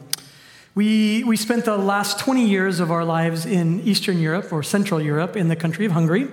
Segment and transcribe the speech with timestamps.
[0.74, 4.98] we, we spent the last 20 years of our lives in Eastern Europe or Central
[4.98, 6.26] Europe in the country of Hungary.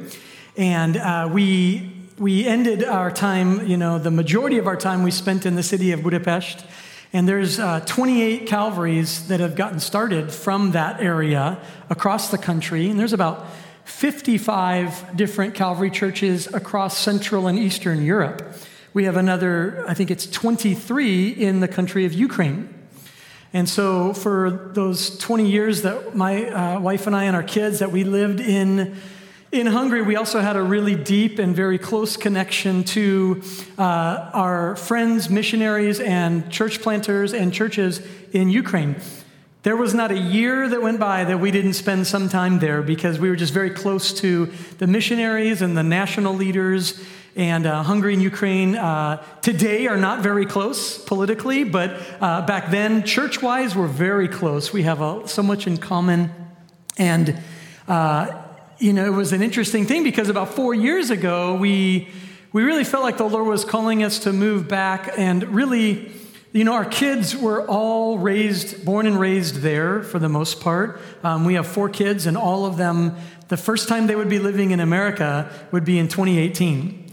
[0.55, 5.11] And uh, we we ended our time, you know, the majority of our time we
[5.11, 6.65] spent in the city of Budapest.
[7.11, 12.89] And there's uh, 28 Calvaries that have gotten started from that area across the country.
[12.89, 13.46] And there's about
[13.83, 18.55] 55 different Calvary churches across Central and Eastern Europe.
[18.93, 22.74] We have another, I think it's 23 in the country of Ukraine.
[23.52, 27.79] And so, for those 20 years that my uh, wife and I and our kids
[27.79, 28.97] that we lived in
[29.59, 33.41] in Hungary, we also had a really deep and very close connection to
[33.77, 38.02] uh, our friends, missionaries, and church planters and churches
[38.33, 38.97] in Ukraine.
[39.63, 42.81] There was not a year that went by that we didn't spend some time there
[42.81, 47.02] because we were just very close to the missionaries and the national leaders.
[47.37, 52.71] And uh, Hungary and Ukraine uh, today are not very close politically, but uh, back
[52.71, 54.73] then, church wise, we're very close.
[54.73, 56.30] We have uh, so much in common.
[56.97, 57.41] And
[57.87, 58.41] uh,
[58.79, 62.09] you know, it was an interesting thing because about four years ago, we,
[62.51, 66.11] we really felt like the Lord was calling us to move back and really,
[66.51, 70.99] you know, our kids were all raised, born and raised there for the most part.
[71.23, 73.17] Um, we have four kids, and all of them,
[73.49, 77.11] the first time they would be living in America would be in 2018.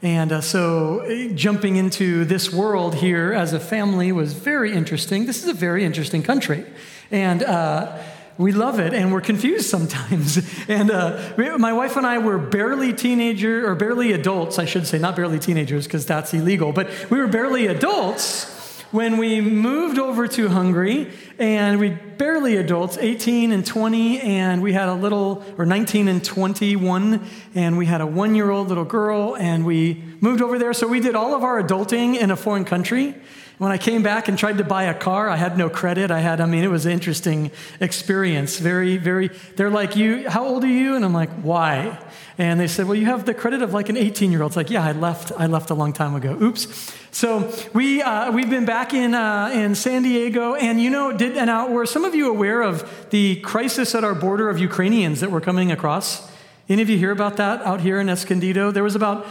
[0.00, 5.26] And uh, so uh, jumping into this world here as a family was very interesting.
[5.26, 6.64] This is a very interesting country.
[7.10, 7.98] And, uh,
[8.38, 10.38] we love it and we're confused sometimes.
[10.68, 14.98] And uh, my wife and I were barely teenager or barely adults, I should say,
[14.98, 18.54] not barely teenagers because that's illegal, but we were barely adults
[18.90, 24.72] when we moved over to Hungary, and we barely adults, 18 and 20, and we
[24.72, 27.22] had a little, or 19 and 21,
[27.54, 30.72] and we had a one year old little girl, and we moved over there.
[30.72, 33.14] So we did all of our adulting in a foreign country.
[33.58, 36.12] When I came back and tried to buy a car, I had no credit.
[36.12, 38.60] I had, I mean, it was an interesting experience.
[38.60, 40.94] Very, very, they're like, you, how old are you?
[40.94, 41.98] And I'm like, why?
[42.38, 44.50] And they said, well, you have the credit of like an 18 year old.
[44.50, 46.38] It's like, yeah, I left, I left a long time ago.
[46.40, 46.94] Oops.
[47.10, 50.54] So we, uh, we've been back in, uh, in San Diego.
[50.54, 54.04] And you know, did, and out, were some of you aware of the crisis at
[54.04, 56.30] our border of Ukrainians that were coming across?
[56.68, 58.70] Any of you hear about that out here in Escondido?
[58.70, 59.26] There was about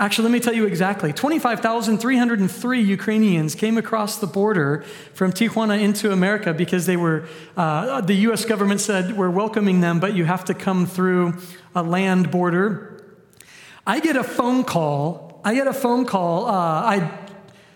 [0.00, 6.12] Actually, let me tell you exactly 25,303 Ukrainians came across the border from Tijuana into
[6.12, 7.26] America because they were,
[7.56, 11.38] uh, the US government said, We're welcoming them, but you have to come through
[11.74, 13.04] a land border.
[13.84, 15.40] I get a phone call.
[15.44, 16.46] I get a phone call.
[16.46, 17.18] Uh, I,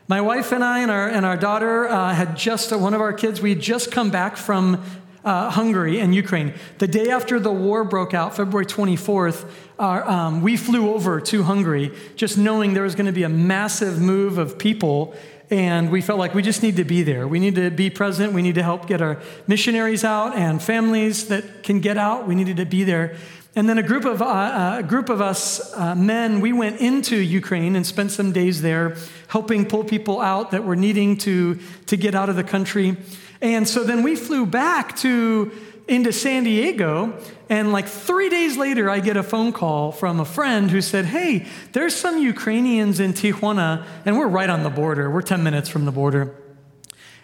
[0.07, 3.13] my wife and I and our, and our daughter uh, had just, one of our
[3.13, 4.85] kids, we had just come back from
[5.25, 6.55] uh, Hungary and Ukraine.
[6.79, 11.43] The day after the war broke out, February 24th, our, um, we flew over to
[11.45, 15.15] Hungary just knowing there was going to be a massive move of people.
[15.51, 17.29] And we felt like we just need to be there.
[17.29, 18.33] We need to be present.
[18.33, 22.27] We need to help get our missionaries out and families that can get out.
[22.27, 23.17] We needed to be there.
[23.55, 26.81] And then a group of, uh, uh, a group of us uh, men, we went
[26.81, 28.97] into Ukraine and spent some days there
[29.29, 32.97] helping pull people out that were needing to, to get out of the country.
[33.43, 35.51] And so then we flew back to
[35.89, 40.25] into San Diego, and like three days later, I get a phone call from a
[40.25, 45.11] friend who said, Hey, there's some Ukrainians in Tijuana, and we're right on the border.
[45.11, 46.35] We're 10 minutes from the border.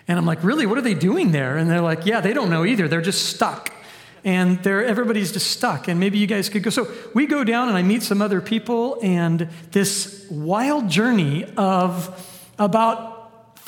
[0.09, 0.67] And I'm like, Really?
[0.67, 1.57] What are they doing there?
[1.57, 2.89] And they're like, Yeah, they don't know either.
[2.89, 3.73] They're just stuck.
[4.25, 6.71] And they're, everybody's just stuck, and maybe you guys could go.
[6.71, 12.53] So we go down, and I meet some other people, and this wild journey of
[12.59, 13.18] about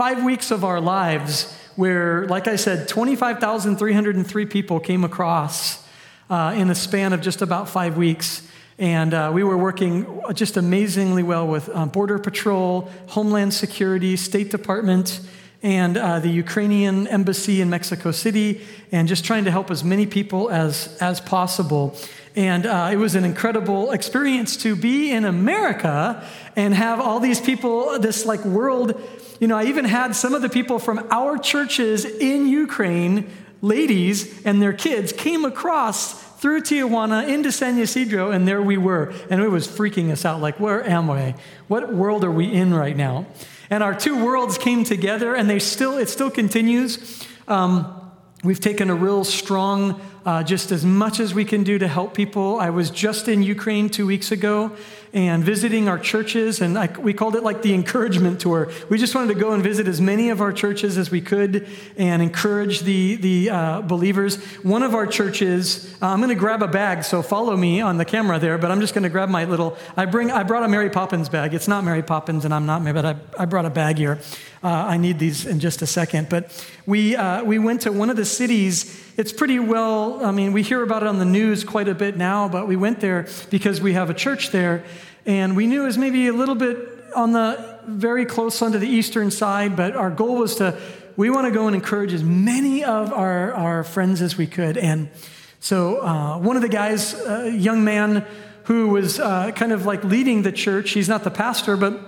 [0.01, 5.87] five weeks of our lives where, like I said, 25,303 people came across
[6.31, 8.49] uh, in a span of just about five weeks.
[8.79, 14.51] And uh, we were working just amazingly well with uh, Border Patrol, Homeland Security, State
[14.51, 15.21] Department,
[15.63, 20.07] and uh, the Ukrainian embassy in Mexico City, and just trying to help as many
[20.07, 21.95] people as, as possible.
[22.35, 26.25] And uh, it was an incredible experience to be in America
[26.57, 28.99] and have all these people, this like world
[29.41, 33.29] you know, I even had some of the people from our churches in Ukraine,
[33.63, 39.13] ladies and their kids, came across through Tijuana into San Ysidro, and there we were.
[39.29, 41.35] And it was freaking us out like, where am I?
[41.69, 43.27] What world are we in right now?
[43.69, 47.27] And our two worlds came together, and they still, it still continues.
[47.49, 47.97] Um,
[48.43, 52.15] We've taken a real strong, uh, just as much as we can do to help
[52.15, 52.59] people.
[52.59, 54.75] I was just in Ukraine two weeks ago,
[55.13, 56.61] and visiting our churches.
[56.61, 58.71] And I, we called it like the encouragement tour.
[58.89, 61.69] We just wanted to go and visit as many of our churches as we could
[61.97, 64.37] and encourage the, the uh, believers.
[64.63, 67.99] One of our churches, uh, I'm going to grab a bag, so follow me on
[67.99, 70.63] the camera there, but I'm just going to grab my little, I, bring, I brought
[70.63, 71.55] a Mary Poppins bag.
[71.55, 74.21] It's not Mary Poppins, and I'm not, Mary, but I, I brought a bag here.
[74.63, 76.29] Uh, I need these in just a second.
[76.29, 79.10] But we, uh, we went to one of the cities.
[79.21, 82.17] It's pretty well, I mean, we hear about it on the news quite a bit
[82.17, 84.83] now, but we went there because we have a church there.
[85.27, 86.79] And we knew it was maybe a little bit
[87.15, 90.81] on the very close onto the eastern side, but our goal was to,
[91.19, 94.79] we want to go and encourage as many of our, our friends as we could.
[94.79, 95.11] And
[95.59, 98.27] so uh, one of the guys, a young man
[98.65, 102.01] who was uh, kind of like leading the church, he's not the pastor, but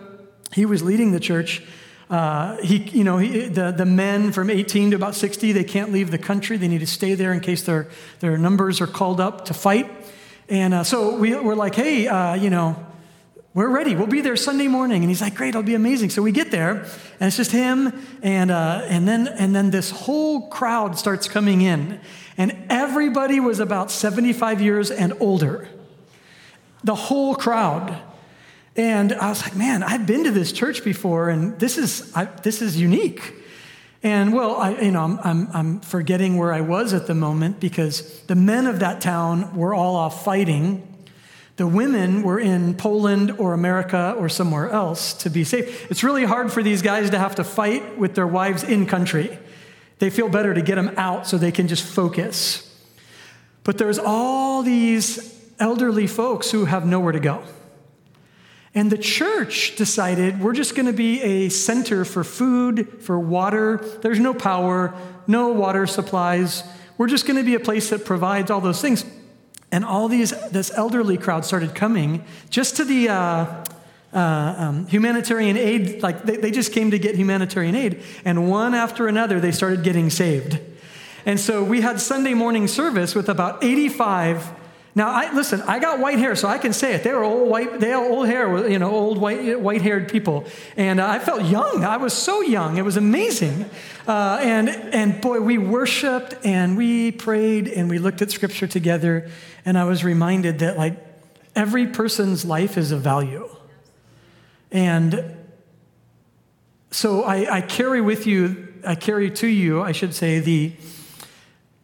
[0.55, 1.62] he was leading the church
[2.12, 5.93] uh, he, you know, he, the, the men from 18 to about 60, they can't
[5.93, 6.59] leave the country.
[6.59, 7.88] They need to stay there in case their,
[8.20, 9.91] their numbers are called up to fight.
[10.50, 12.76] And uh, so we, we're like, hey, uh, you know,
[13.55, 13.94] we're ready.
[13.94, 15.00] We'll be there Sunday morning.
[15.00, 16.11] And he's like, great, it'll be amazing.
[16.11, 16.82] So we get there,
[17.19, 21.62] and it's just him, and, uh, and, then, and then this whole crowd starts coming
[21.62, 21.99] in.
[22.37, 25.67] And everybody was about 75 years and older.
[26.85, 28.03] The whole crowd.
[28.77, 32.25] And I was like, man, I've been to this church before, and this is, I,
[32.25, 33.35] this is unique.
[34.03, 37.61] And well, I, you know, I'm, I'm, I'm, forgetting where I was at the moment
[37.61, 40.89] because the men of that town were all off fighting.
[41.57, 45.89] The women were in Poland or America or somewhere else to be safe.
[45.91, 49.39] It's really hard for these guys to have to fight with their wives in country.
[49.99, 52.69] They feel better to get them out so they can just focus.
[53.63, 57.45] But there's all these elderly folks who have nowhere to go.
[58.75, 63.77] And the church decided we're just going to be a center for food, for water.
[64.01, 64.95] There's no power,
[65.27, 66.65] no water supplies.
[66.97, 69.05] We're just going to be a place that provides all those things.
[69.71, 73.65] And all these, this elderly crowd started coming just to the uh,
[74.13, 76.03] uh, um, humanitarian aid.
[76.03, 78.03] Like they, they just came to get humanitarian aid.
[78.25, 80.59] And one after another, they started getting saved.
[81.27, 84.62] And so we had Sunday morning service with about 85
[84.94, 87.03] now, I, listen, I got white hair, so I can say it.
[87.03, 90.44] They were old white, they had old hair, you know, old white, white-haired people.
[90.77, 91.83] And uh, I felt young.
[91.83, 92.77] I was so young.
[92.77, 93.71] It was amazing.
[94.06, 99.31] Uh, and, and boy, we worshiped and we prayed and we looked at scripture together.
[99.65, 101.03] And I was reminded that, like,
[101.56, 103.49] every person's life is of value.
[104.71, 105.37] And
[106.91, 110.75] so I, I carry with you, I carry to you, I should say, the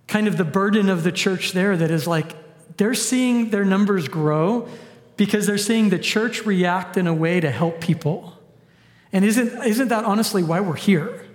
[0.09, 2.35] kind of the burden of the church there that is like,
[2.79, 4.69] they're seeing their numbers grow
[5.17, 8.39] because they're seeing the church react in a way to help people.
[9.13, 11.27] And isn't, isn't that honestly why we're here?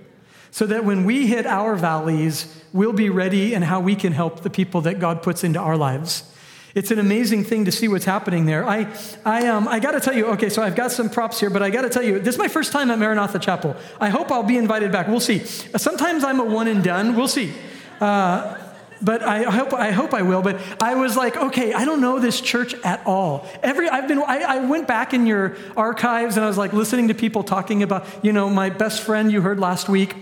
[0.51, 4.41] So that when we hit our valleys, we'll be ready and how we can help
[4.41, 6.29] the people that God puts into our lives.
[6.75, 8.67] It's an amazing thing to see what's happening there.
[8.67, 8.87] I,
[9.25, 11.61] I, um, I got to tell you, okay, so I've got some props here, but
[11.61, 13.75] I got to tell you, this is my first time at Maranatha Chapel.
[13.99, 15.07] I hope I'll be invited back.
[15.07, 15.39] We'll see.
[15.39, 17.15] Sometimes I'm a one and done.
[17.15, 17.53] We'll see.
[17.99, 18.57] Uh,
[19.03, 20.41] but I hope, I hope I will.
[20.41, 23.47] But I was like, okay, I don't know this church at all.
[23.61, 27.09] Every, I've been, I, I went back in your archives and I was like listening
[27.09, 30.15] to people talking about, you know, my best friend you heard last week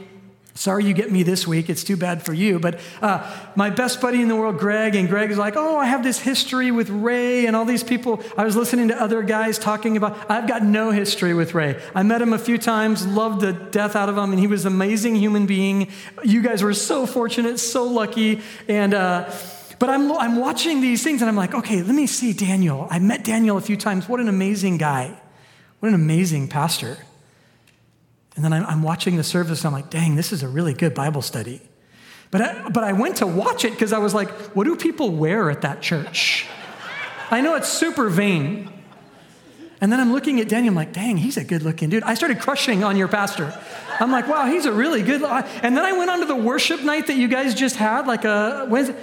[0.61, 1.71] Sorry you get me this week.
[1.71, 2.59] It's too bad for you.
[2.59, 5.87] But uh, my best buddy in the world, Greg, and Greg is like, oh, I
[5.87, 8.21] have this history with Ray and all these people.
[8.37, 11.81] I was listening to other guys talking about, I've got no history with Ray.
[11.95, 14.67] I met him a few times, loved the death out of him, and he was
[14.67, 15.87] an amazing human being.
[16.23, 18.41] You guys were so fortunate, so lucky.
[18.67, 19.33] And, uh,
[19.79, 22.87] but I'm, I'm watching these things and I'm like, okay, let me see Daniel.
[22.91, 24.07] I met Daniel a few times.
[24.07, 25.19] What an amazing guy.
[25.79, 26.99] What an amazing pastor.
[28.35, 30.93] And then I'm watching the service and I'm like, dang, this is a really good
[30.93, 31.61] Bible study.
[32.31, 35.11] But I, but I went to watch it because I was like, what do people
[35.11, 36.47] wear at that church?
[37.29, 38.71] I know it's super vain.
[39.81, 42.03] And then I'm looking at Daniel, I'm like, dang, he's a good looking dude.
[42.03, 43.53] I started crushing on your pastor.
[43.99, 45.23] I'm like, wow, he's a really good.
[45.23, 48.23] And then I went on to the worship night that you guys just had, like
[48.23, 48.95] a Wednesday.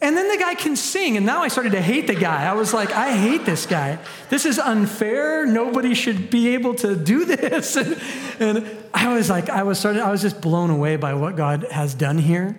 [0.00, 2.44] And then the guy can sing, and now I started to hate the guy.
[2.44, 3.98] I was like, I hate this guy.
[4.28, 5.46] This is unfair.
[5.46, 7.76] Nobody should be able to do this.
[7.76, 7.96] And,
[8.38, 11.66] and I was like, I was started, I was just blown away by what God
[11.70, 12.58] has done here.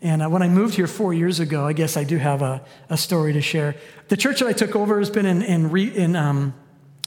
[0.00, 2.64] And uh, when I moved here four years ago, I guess I do have a,
[2.88, 3.74] a story to share.
[4.08, 6.54] The church that I took over has been in, in, re, in, um,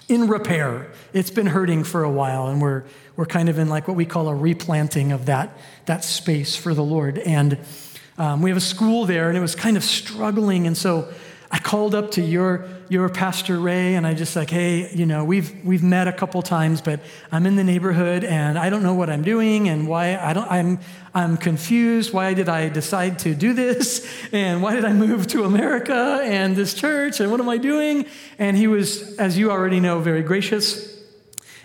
[0.08, 0.92] in repair.
[1.14, 2.84] It's been hurting for a while, and we're,
[3.16, 6.74] we're kind of in like what we call a replanting of that, that space for
[6.74, 7.18] the Lord.
[7.20, 7.58] And
[8.18, 10.68] um, we have a school there, and it was kind of struggling.
[10.68, 11.12] And so
[11.54, 15.26] I called up to your, your pastor Ray and I just like, hey, you know,
[15.26, 18.94] we've, we've met a couple times, but I'm in the neighborhood and I don't know
[18.94, 20.80] what I'm doing and why I don't, I'm,
[21.14, 22.14] I'm confused.
[22.14, 24.10] Why did I decide to do this?
[24.32, 27.20] And why did I move to America and this church?
[27.20, 28.06] And what am I doing?
[28.40, 30.91] And he was, as you already know, very gracious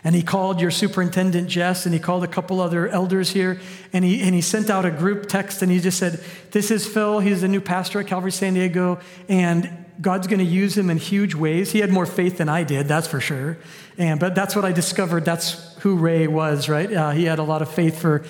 [0.06, 3.58] and he called your superintendent, Jess, and he called a couple other elders here.
[3.92, 6.22] And he, and he sent out a group text and he just said,
[6.52, 7.18] This is Phil.
[7.18, 9.00] He's the new pastor at Calvary San Diego.
[9.28, 11.72] And God's going to use him in huge ways.
[11.72, 13.58] He had more faith than I did, that's for sure.
[13.98, 15.25] And, but that's what I discovered.
[15.25, 16.92] That's who Ray was, right?
[16.92, 18.25] Uh, he had a lot of faith for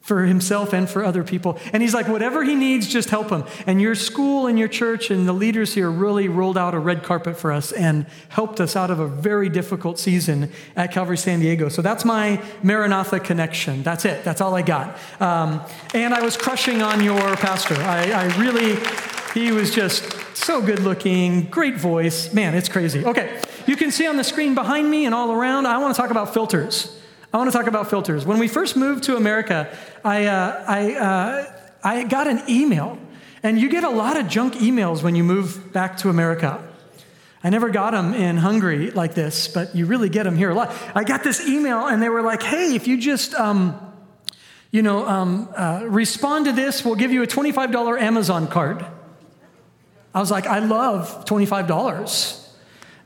[0.00, 1.58] for himself and for other people.
[1.72, 3.44] And he's like, whatever he needs, just help him.
[3.66, 7.02] And your school and your church and the leaders here really rolled out a red
[7.02, 11.40] carpet for us and helped us out of a very difficult season at Calvary San
[11.40, 11.68] Diego.
[11.68, 13.82] So that's my Maranatha connection.
[13.82, 14.24] That's it.
[14.24, 14.98] That's all I got.
[15.20, 15.60] Um,
[15.94, 17.76] and I was crushing on your pastor.
[17.76, 18.78] I, I really,
[19.34, 22.32] he was just so good looking, great voice.
[22.32, 23.04] Man, it's crazy.
[23.04, 26.00] Okay, you can see on the screen behind me and all around, I want to
[26.00, 26.96] talk about filters.
[27.32, 28.26] I want to talk about filters.
[28.26, 29.72] When we first moved to America,
[30.04, 32.98] I, uh, I, uh, I got an email,
[33.44, 36.60] and you get a lot of junk emails when you move back to America.
[37.44, 40.54] I never got them in Hungary like this, but you really get them here a
[40.54, 40.74] lot.
[40.92, 43.78] I got this email, and they were like, hey, if you just, um,
[44.72, 48.84] you know, um, uh, respond to this, we'll give you a $25 Amazon card.
[50.12, 52.39] I was like, I love $25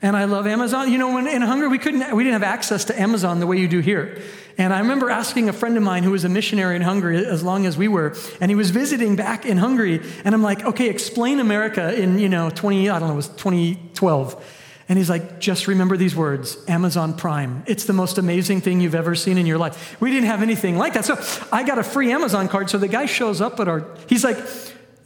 [0.05, 0.93] and I love Amazon.
[0.93, 3.57] You know, when in Hungary we couldn't, we didn't have access to Amazon the way
[3.59, 4.21] you do here.
[4.59, 7.43] And I remember asking a friend of mine who was a missionary in Hungary as
[7.43, 10.91] long as we were, and he was visiting back in Hungary, and I'm like, okay,
[10.91, 14.45] explain America in you know 20, I don't know, it was 2012.
[14.91, 17.65] And he's like, just remember these words Amazon Prime.
[17.67, 19.99] It's the most amazing thing you've ever seen in your life.
[20.03, 21.07] We didn't have anything like that.
[21.07, 21.17] So
[21.51, 22.69] I got a free Amazon card.
[22.69, 24.37] So the guy shows up at our, he's like,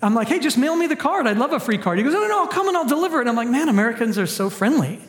[0.00, 1.26] I'm like, hey, just mail me the card.
[1.26, 1.98] I'd love a free card.
[1.98, 3.26] He goes, oh, no, no, I'll come and I'll deliver it.
[3.26, 5.00] I'm like, man, Americans are so friendly.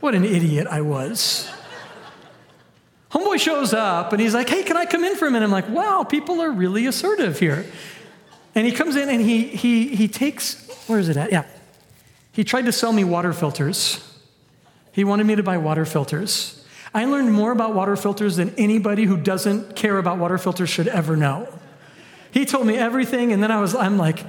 [0.00, 1.50] what an idiot I was.
[3.10, 5.44] Homeboy shows up and he's like, hey, can I come in for a minute?
[5.44, 7.66] I'm like, wow, people are really assertive here.
[8.54, 11.30] And he comes in and he, he, he takes, where is it at?
[11.30, 11.44] Yeah.
[12.32, 14.04] He tried to sell me water filters.
[14.92, 16.64] He wanted me to buy water filters.
[16.94, 20.88] I learned more about water filters than anybody who doesn't care about water filters should
[20.88, 21.48] ever know.
[22.30, 24.24] He told me everything, and then I was, I'm like,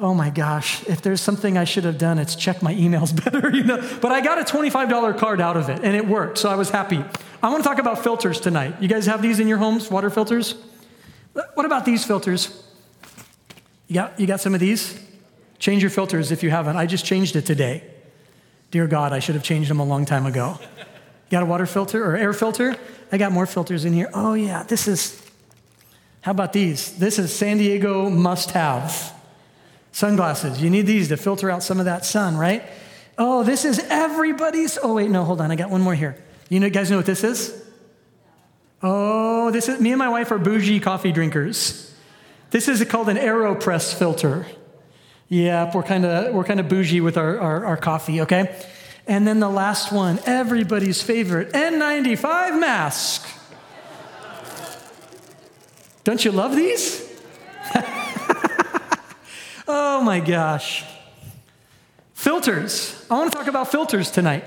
[0.00, 3.50] oh my gosh, if there's something I should have done, it's check my emails better,
[3.50, 3.78] you know.
[4.00, 6.70] But I got a $25 card out of it, and it worked, so I was
[6.70, 7.02] happy.
[7.42, 8.80] I want to talk about filters tonight.
[8.80, 10.54] You guys have these in your homes, water filters?
[11.32, 12.62] What about these filters?
[13.88, 14.98] You got, you got some of these?
[15.58, 16.76] Change your filters if you haven't.
[16.76, 17.84] I just changed it today.
[18.70, 20.58] Dear God, I should have changed them a long time ago.
[20.60, 22.76] You got a water filter or air filter?
[23.12, 24.10] I got more filters in here.
[24.14, 25.21] Oh, yeah, this is
[26.22, 26.96] how about these?
[26.98, 29.12] This is San Diego must have.
[29.90, 30.62] Sunglasses.
[30.62, 32.64] You need these to filter out some of that sun, right?
[33.18, 34.78] Oh, this is everybody's.
[34.82, 35.50] Oh, wait, no, hold on.
[35.50, 36.16] I got one more here.
[36.48, 37.62] You know, guys know what this is?
[38.82, 41.94] Oh, this is me and my wife are bougie coffee drinkers.
[42.50, 44.46] This is called an AeroPress filter.
[45.28, 48.54] Yeah, we're kind of we're kind of bougie with our, our, our coffee, okay?
[49.06, 53.26] And then the last one, everybody's favorite N95 mask.
[56.04, 57.08] Don't you love these?
[59.68, 60.84] oh my gosh.
[62.14, 63.04] Filters.
[63.10, 64.44] I want to talk about filters tonight.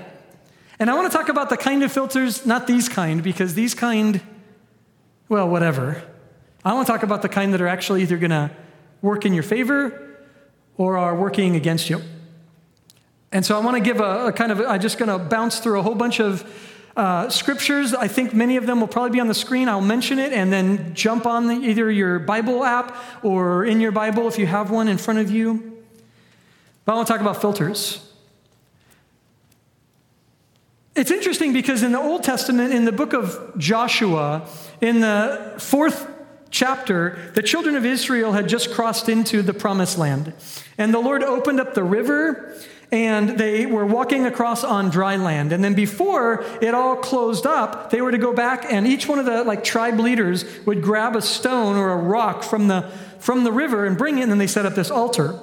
[0.78, 3.74] And I want to talk about the kind of filters, not these kind, because these
[3.74, 4.20] kind,
[5.28, 6.02] well, whatever.
[6.64, 8.50] I want to talk about the kind that are actually either going to
[9.00, 10.18] work in your favor
[10.76, 12.02] or are working against you.
[13.32, 15.60] And so I want to give a, a kind of, I'm just going to bounce
[15.60, 16.44] through a whole bunch of
[16.96, 19.68] uh, scriptures, I think many of them will probably be on the screen.
[19.68, 23.92] I'll mention it and then jump on the, either your Bible app or in your
[23.92, 25.82] Bible if you have one in front of you.
[26.84, 28.02] But I want to talk about filters.
[30.94, 34.48] It's interesting because in the Old Testament, in the book of Joshua,
[34.80, 36.08] in the fourth
[36.50, 40.32] chapter, the children of Israel had just crossed into the promised land.
[40.78, 42.56] And the Lord opened up the river
[42.92, 45.52] and they were walking across on dry land.
[45.52, 49.18] And then before it all closed up, they were to go back, and each one
[49.18, 52.82] of the like tribe leaders would grab a stone or a rock from the
[53.18, 55.40] from the river and bring it, and then they set up this altar.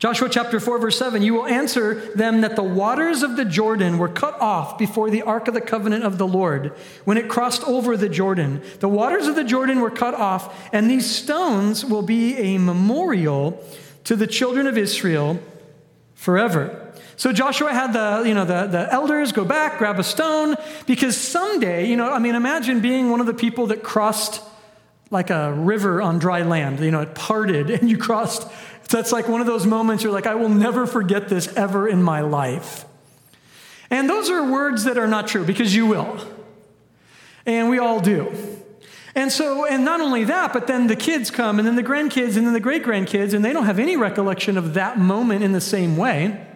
[0.00, 3.98] Joshua chapter 4, verse 7 You will answer them that the waters of the Jordan
[3.98, 6.72] were cut off before the ark of the covenant of the Lord
[7.04, 8.62] when it crossed over the Jordan.
[8.80, 13.62] The waters of the Jordan were cut off, and these stones will be a memorial
[14.04, 15.38] to the children of Israel
[16.20, 16.92] forever.
[17.16, 20.54] So Joshua had the, you know, the, the elders go back, grab a stone,
[20.86, 24.42] because someday, you know, I mean, imagine being one of the people that crossed
[25.10, 26.80] like a river on dry land.
[26.80, 28.46] You know, it parted and you crossed.
[28.90, 32.02] That's like one of those moments you're like, I will never forget this ever in
[32.02, 32.84] my life.
[33.88, 36.18] And those are words that are not true because you will.
[37.46, 38.30] And we all do.
[39.14, 42.36] And so, and not only that, but then the kids come, and then the grandkids,
[42.36, 45.52] and then the great grandkids, and they don't have any recollection of that moment in
[45.52, 46.46] the same way.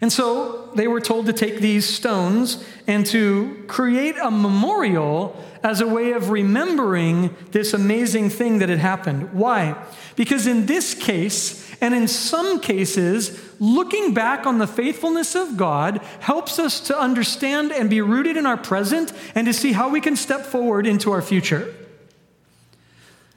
[0.00, 5.82] And so they were told to take these stones and to create a memorial as
[5.82, 9.34] a way of remembering this amazing thing that had happened.
[9.34, 9.76] Why?
[10.16, 15.98] Because in this case, and in some cases, looking back on the faithfulness of God
[16.20, 20.00] helps us to understand and be rooted in our present and to see how we
[20.00, 21.74] can step forward into our future.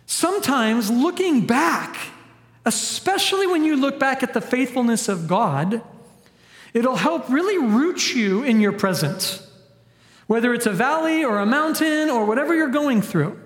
[0.05, 1.97] Sometimes looking back,
[2.65, 5.81] especially when you look back at the faithfulness of God,
[6.73, 9.41] It'll help really root you in your present,
[10.27, 13.39] whether it's a valley or a mountain or whatever you're going through.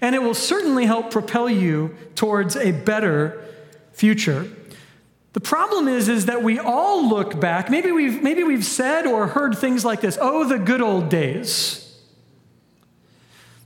[0.00, 3.44] And it will certainly help propel you towards a better
[3.92, 4.50] future.
[5.34, 7.70] The problem is, is that we all look back.
[7.70, 11.84] Maybe we've, maybe we've said or heard things like this, oh, the good old days.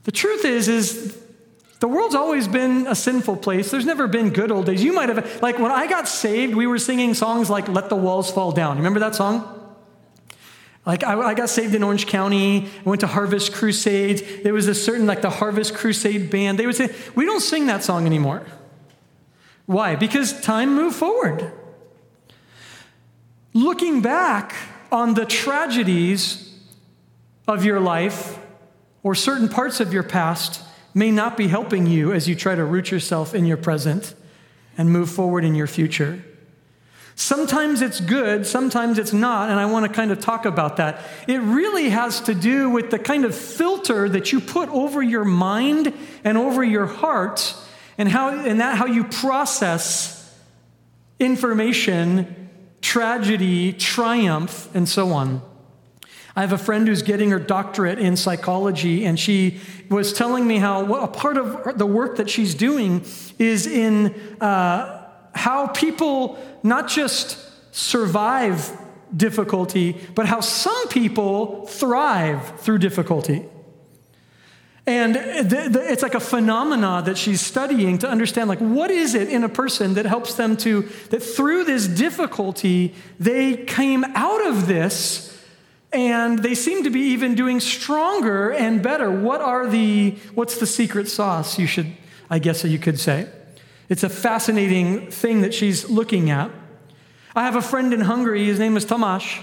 [0.05, 1.22] The truth is, is
[1.83, 3.73] the world's always been a sinful place.
[3.73, 4.85] There's never been good old days.
[4.85, 7.97] You might have, like when I got saved, we were singing songs like Let the
[7.97, 8.77] Walls Fall Down.
[8.77, 9.75] Remember that song?
[10.87, 14.23] Like I, I got saved in Orange County, I went to Harvest Crusades.
[14.45, 16.57] There was a certain, like the Harvest Crusade band.
[16.57, 18.47] They would say, We don't sing that song anymore.
[19.67, 19.97] Why?
[19.97, 21.51] Because time moved forward.
[23.55, 24.55] Looking back
[24.93, 26.57] on the tragedies
[27.49, 28.39] of your life
[29.03, 30.63] or certain parts of your past
[30.95, 34.15] may not be helping you as you try to root yourself in your present
[34.77, 36.23] and move forward in your future.
[37.15, 41.01] Sometimes it's good, sometimes it's not, and I want to kind of talk about that.
[41.29, 45.25] It really has to do with the kind of filter that you put over your
[45.25, 45.93] mind
[46.25, 47.55] and over your heart
[47.99, 50.19] and how and that how you process
[51.21, 52.49] information,
[52.81, 55.43] tragedy, triumph, and so on.
[56.35, 59.61] I have a friend who's getting her doctorate in psychology, and she
[59.91, 63.05] was telling me how a part of the work that she's doing
[63.39, 67.39] is in uh, how people not just
[67.75, 68.79] survive
[69.15, 73.45] difficulty, but how some people thrive through difficulty.
[74.85, 79.45] And it's like a phenomena that she's studying to understand like what is it in
[79.45, 85.32] a person that helps them to that through this difficulty they came out of this
[85.93, 89.11] and they seem to be even doing stronger and better.
[89.11, 91.93] What are the, what's the secret sauce, you should,
[92.31, 93.29] I guess you could say?
[93.89, 96.51] It's a fascinating thing that she's looking at.
[97.37, 99.43] I have a friend in Hungary, his name is Tomasz.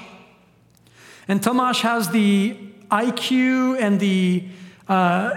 [1.27, 2.57] And Tomasz has the
[2.89, 4.45] IQ and the
[4.87, 5.35] uh,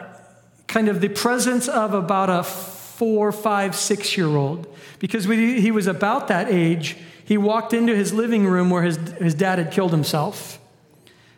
[0.67, 4.67] kind of the presence of about a four, five, six year old.
[4.99, 8.97] Because when he was about that age, he walked into his living room where his,
[9.19, 10.59] his dad had killed himself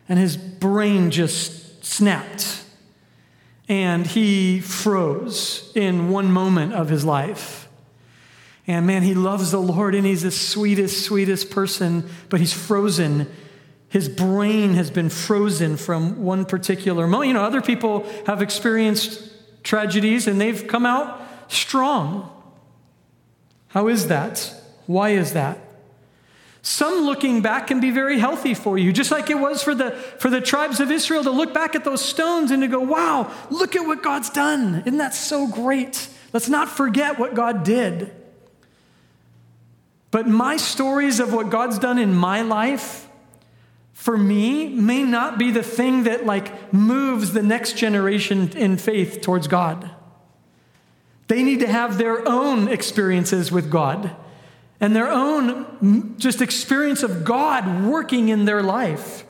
[0.07, 2.63] and his brain just snapped.
[3.67, 7.67] And he froze in one moment of his life.
[8.67, 13.27] And man, he loves the Lord and he's the sweetest, sweetest person, but he's frozen.
[13.89, 17.29] His brain has been frozen from one particular moment.
[17.29, 19.31] You know, other people have experienced
[19.63, 22.31] tragedies and they've come out strong.
[23.67, 24.53] How is that?
[24.85, 25.59] Why is that?
[26.65, 29.91] Some looking back can be very healthy for you, just like it was for the,
[29.91, 33.31] for the tribes of Israel to look back at those stones and to go, wow,
[33.51, 34.81] look at what God's done.
[34.83, 36.09] Isn't that so great?
[36.33, 38.11] Let's not forget what God did.
[40.09, 43.07] But my stories of what God's done in my life,
[43.93, 49.21] for me, may not be the thing that like moves the next generation in faith
[49.21, 49.91] towards God.
[51.27, 54.15] They need to have their own experiences with God
[54.79, 59.25] and their own just experience of God working in their life.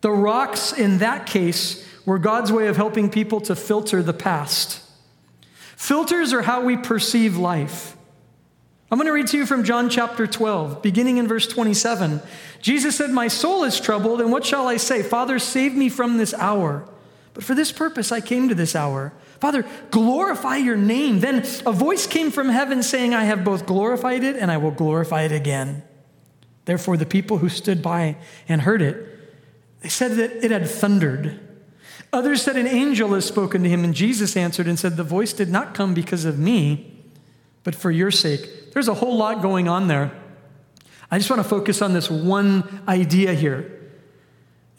[0.00, 4.82] The rocks in that case were God's way of helping people to filter the past.
[5.76, 7.96] Filters are how we perceive life.
[8.90, 12.20] I'm going to read to you from John chapter 12, beginning in verse 27.
[12.60, 15.02] Jesus said, My soul is troubled, and what shall I say?
[15.02, 16.88] Father, save me from this hour.
[17.34, 19.12] But for this purpose I came to this hour.
[19.40, 21.20] Father, glorify your name.
[21.20, 24.70] Then a voice came from heaven saying, I have both glorified it and I will
[24.70, 25.82] glorify it again.
[26.66, 28.16] Therefore, the people who stood by
[28.48, 29.18] and heard it,
[29.80, 31.40] they said that it had thundered.
[32.12, 33.82] Others said, An angel has spoken to him.
[33.82, 37.02] And Jesus answered and said, The voice did not come because of me,
[37.64, 38.72] but for your sake.
[38.72, 40.12] There's a whole lot going on there.
[41.10, 43.79] I just want to focus on this one idea here.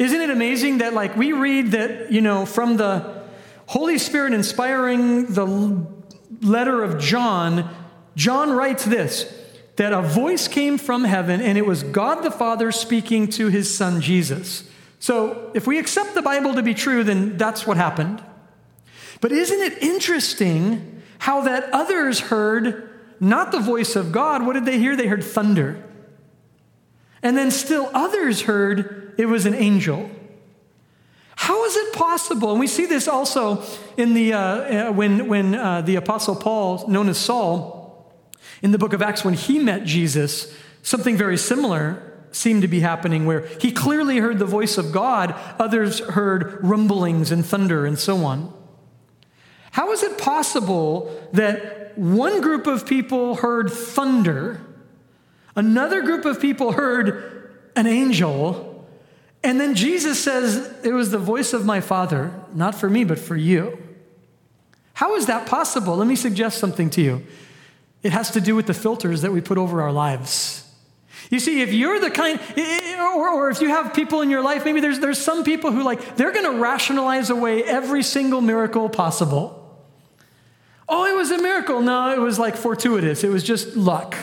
[0.02, 3.22] Isn't it amazing that, like, we read that, you know, from the
[3.68, 5.86] Holy Spirit inspiring the
[6.42, 7.70] letter of John,
[8.16, 9.32] John writes this
[9.76, 13.72] that a voice came from heaven and it was God the Father speaking to his
[13.74, 14.68] son Jesus.
[14.98, 18.24] So if we accept the Bible to be true, then that's what happened.
[19.22, 24.48] But isn't it interesting how that others heard not the voice of God?
[24.48, 24.96] What did they hear?
[24.96, 25.84] They heard thunder.
[27.24, 30.10] And then still others heard it was an angel.
[31.36, 32.52] How is it possible?
[32.52, 33.64] And we see this also
[33.98, 38.14] in the, uh, uh, when, when uh, the Apostle Paul, known as Saul,
[38.62, 42.80] in the book of Acts, when he met Jesus, something very similar seemed to be
[42.80, 48.00] happening where he clearly heard the voice of God, others heard rumblings and thunder and
[48.00, 48.54] so on.
[49.72, 54.62] How is it possible that one group of people heard thunder,
[55.56, 58.86] another group of people heard an angel,
[59.44, 63.20] and then Jesus says, It was the voice of my Father, not for me, but
[63.20, 63.78] for you?
[64.94, 65.96] How is that possible?
[65.96, 67.26] Let me suggest something to you.
[68.04, 70.68] It has to do with the filters that we put over our lives.
[71.30, 72.40] You see, if you're the kind,
[73.00, 75.84] or, or if you have people in your life, maybe there's, there's some people who
[75.84, 79.58] like, they're going to rationalize away every single miracle possible.
[80.90, 81.82] Oh, it was a miracle.
[81.82, 83.24] No, it was like fortuitous.
[83.24, 84.16] It was just luck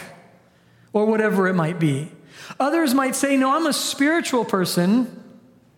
[0.92, 2.10] or whatever it might be.
[2.58, 5.22] Others might say, no, I'm a spiritual person.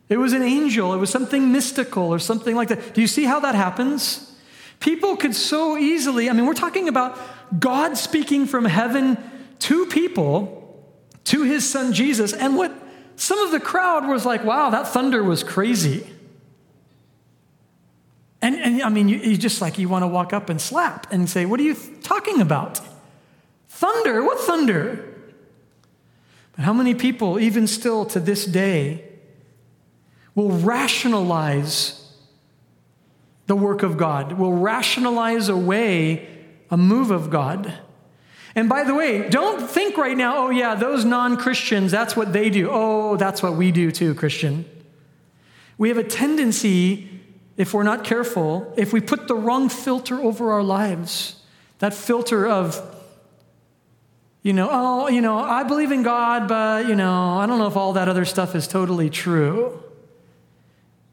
[0.09, 0.93] It was an angel.
[0.95, 2.95] It was something mystical or something like that.
[2.95, 4.35] Do you see how that happens?
[4.81, 7.19] People could so easily, I mean, we're talking about
[7.59, 9.19] God speaking from heaven
[9.61, 10.85] to people
[11.25, 12.33] to his son Jesus.
[12.33, 12.73] And what
[13.17, 16.07] some of the crowd was like, wow, that thunder was crazy.
[18.43, 21.13] And, and I mean, you, you just like, you want to walk up and slap
[21.13, 22.81] and say, what are you talking about?
[23.81, 24.23] Thunder?
[24.23, 25.09] What thunder?
[26.53, 29.09] But how many people, even still to this day,
[30.35, 32.13] will rationalize
[33.47, 36.29] the work of God, will rationalize away
[36.71, 37.73] a move of God?
[38.55, 42.35] And by the way, don't think right now, oh, yeah, those non Christians, that's what
[42.35, 42.69] they do.
[42.71, 44.67] Oh, that's what we do too, Christian.
[45.79, 47.09] We have a tendency,
[47.57, 51.41] if we're not careful, if we put the wrong filter over our lives,
[51.79, 52.99] that filter of,
[54.43, 57.67] you know, oh, you know, I believe in God, but, you know, I don't know
[57.67, 59.83] if all that other stuff is totally true.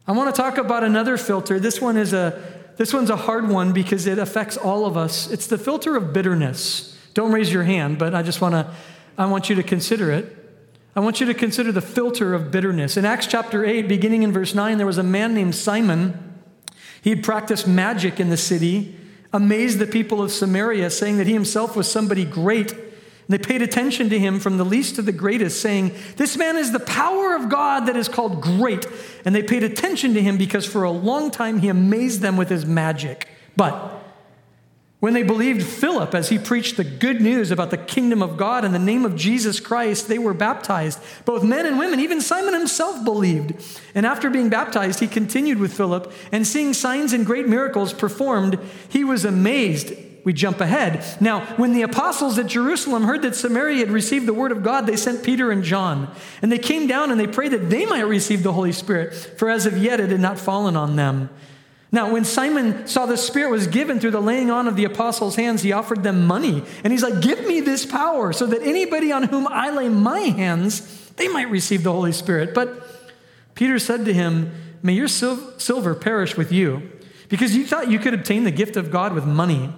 [0.06, 1.60] I want to talk about another filter.
[1.60, 5.28] This one is a this one's a hard one because it affects all of us.
[5.32, 6.96] It's the filter of bitterness.
[7.12, 8.72] Don't raise your hand, but I just want to,
[9.18, 10.34] I want you to consider it.
[10.94, 12.96] I want you to consider the filter of bitterness.
[12.96, 16.40] In Acts chapter 8, beginning in verse 9, there was a man named Simon.
[17.02, 18.96] He had practiced magic in the city,
[19.32, 22.74] amazed the people of Samaria, saying that he himself was somebody great.
[23.28, 26.72] They paid attention to him from the least to the greatest, saying, This man is
[26.72, 28.86] the power of God that is called great.
[29.24, 32.48] And they paid attention to him because for a long time he amazed them with
[32.48, 33.28] his magic.
[33.54, 33.98] But
[35.00, 38.64] when they believed Philip as he preached the good news about the kingdom of God
[38.64, 40.98] in the name of Jesus Christ, they were baptized.
[41.26, 43.54] Both men and women, even Simon himself believed.
[43.94, 48.58] And after being baptized, he continued with Philip, and seeing signs and great miracles performed,
[48.88, 49.92] he was amazed.
[50.28, 51.02] We jump ahead.
[51.22, 54.84] Now, when the apostles at Jerusalem heard that Samaria had received the word of God,
[54.84, 56.14] they sent Peter and John.
[56.42, 59.48] And they came down and they prayed that they might receive the Holy Spirit, for
[59.48, 61.30] as of yet it had not fallen on them.
[61.90, 65.36] Now, when Simon saw the Spirit was given through the laying on of the apostles'
[65.36, 66.62] hands, he offered them money.
[66.84, 70.20] And he's like, Give me this power so that anybody on whom I lay my
[70.20, 72.52] hands, they might receive the Holy Spirit.
[72.52, 72.86] But
[73.54, 76.92] Peter said to him, May your sil- silver perish with you,
[77.30, 79.72] because you thought you could obtain the gift of God with money.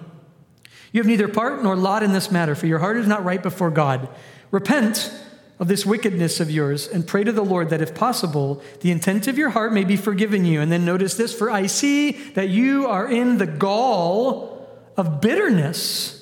[0.91, 3.41] You have neither part nor lot in this matter, for your heart is not right
[3.41, 4.09] before God.
[4.51, 5.11] Repent
[5.61, 9.27] of this wickedness of yours and pray to the Lord that if possible, the intent
[9.27, 10.59] of your heart may be forgiven you.
[10.59, 16.17] And then notice this for I see that you are in the gall of bitterness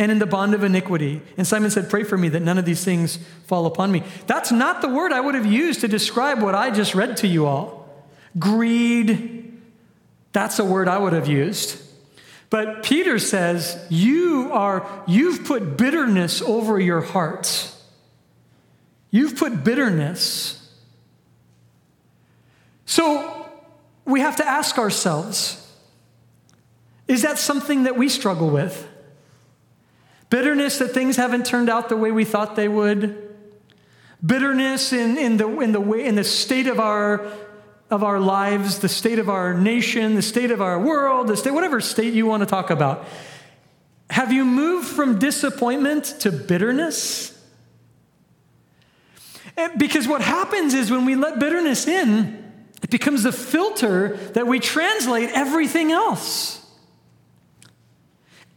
[0.00, 1.22] and in the bond of iniquity.
[1.36, 4.02] And Simon said, Pray for me that none of these things fall upon me.
[4.26, 7.28] That's not the word I would have used to describe what I just read to
[7.28, 7.88] you all.
[8.38, 9.60] Greed,
[10.32, 11.80] that's a word I would have used.
[12.50, 17.80] But Peter says, You are, you've put bitterness over your hearts.
[19.12, 20.56] You've put bitterness.
[22.84, 23.46] So
[24.04, 25.56] we have to ask ourselves
[27.06, 28.86] is that something that we struggle with?
[30.28, 33.34] Bitterness that things haven't turned out the way we thought they would.
[34.24, 37.26] Bitterness in, in, the, in, the, way, in the state of our,
[37.90, 41.50] of our lives, the state of our nation, the state of our world, the state,
[41.50, 43.04] whatever state you want to talk about.
[44.10, 47.36] Have you moved from disappointment to bitterness?
[49.76, 52.38] Because what happens is when we let bitterness in,
[52.82, 56.64] It becomes the filter that we translate everything else.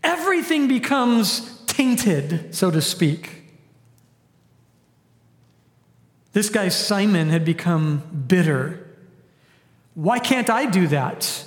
[0.04, 3.44] Everything becomes tainted, so to speak.
[6.32, 8.83] This guy, Simon, had become bitter.
[9.96, 11.46] Why can't I do that?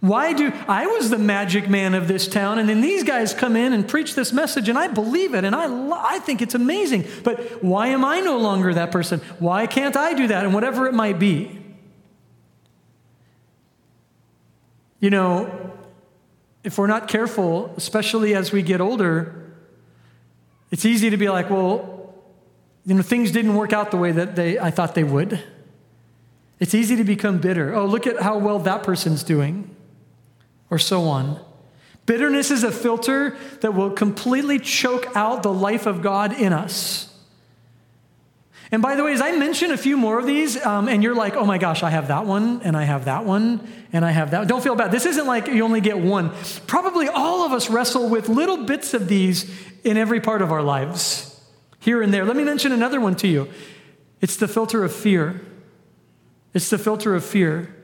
[0.00, 3.54] Why do I was the magic man of this town, and then these guys come
[3.54, 5.66] in and preach this message, and I believe it, and I,
[6.14, 7.06] I think it's amazing.
[7.22, 9.20] But why am I no longer that person?
[9.38, 10.44] Why can't I do that?
[10.44, 11.58] And whatever it might be.
[15.00, 15.72] You know,
[16.64, 19.52] if we're not careful, especially as we get older,
[20.70, 22.14] it's easy to be like, well,
[22.86, 25.42] you know, things didn't work out the way that they, I thought they would.
[26.60, 27.74] It's easy to become bitter.
[27.74, 29.74] Oh, look at how well that person's doing
[30.68, 31.42] or so on.
[32.06, 37.06] Bitterness is a filter that will completely choke out the life of God in us.
[38.72, 41.14] And by the way, as I mention a few more of these, um, and you're
[41.14, 44.12] like, oh my gosh, I have that one, and I have that one, and I
[44.12, 44.46] have that.
[44.46, 44.92] Don't feel bad.
[44.92, 46.30] This isn't like you only get one.
[46.68, 49.50] Probably all of us wrestle with little bits of these
[49.82, 51.40] in every part of our lives,
[51.80, 52.24] here and there.
[52.24, 53.48] Let me mention another one to you
[54.20, 55.40] it's the filter of fear.
[56.54, 57.74] It's the filter of fear.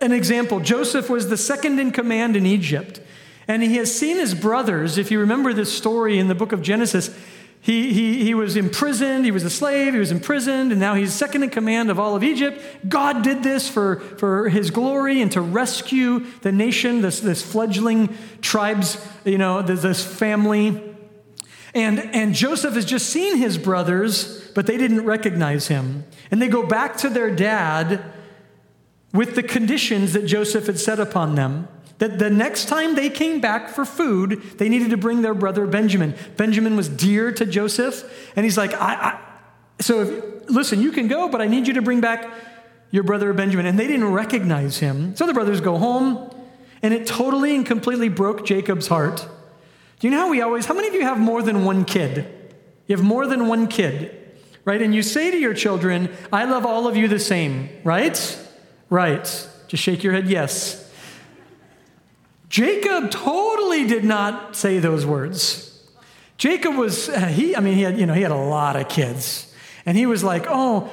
[0.00, 3.00] An example Joseph was the second in command in Egypt,
[3.46, 4.98] and he has seen his brothers.
[4.98, 7.16] If you remember this story in the book of Genesis,
[7.60, 11.14] he, he, he was imprisoned, he was a slave, he was imprisoned, and now he's
[11.14, 12.60] second in command of all of Egypt.
[12.86, 18.14] God did this for, for his glory and to rescue the nation, this, this fledgling
[18.42, 20.94] tribes, you know, this family.
[21.74, 26.04] And, and Joseph has just seen his brothers, but they didn't recognize him.
[26.30, 28.02] And they go back to their dad
[29.12, 31.68] with the conditions that Joseph had set upon them.
[31.98, 35.66] That the next time they came back for food, they needed to bring their brother
[35.66, 36.16] Benjamin.
[36.36, 39.20] Benjamin was dear to Joseph, and he's like, I, I
[39.80, 42.28] so if, listen, you can go, but I need you to bring back
[42.90, 43.66] your brother Benjamin.
[43.66, 45.14] And they didn't recognize him.
[45.16, 46.30] So the brothers go home,
[46.82, 49.28] and it totally and completely broke Jacob's heart.
[50.00, 52.26] Do you know how we always, how many of you have more than one kid?
[52.86, 54.23] You have more than one kid,
[54.64, 54.80] right?
[54.80, 58.38] And you say to your children, I love all of you the same, right?
[58.90, 59.24] Right.
[59.68, 60.80] Just shake your head, yes.
[62.48, 65.82] Jacob totally did not say those words.
[66.36, 68.88] Jacob was, uh, he, I mean, he had, you know, he had a lot of
[68.88, 69.52] kids.
[69.86, 70.90] And he was like, oh,